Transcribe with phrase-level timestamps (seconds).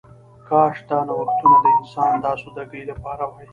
[0.47, 3.47] کاش دا نوښتونه د انسان د آسوده ګۍ لپاره وای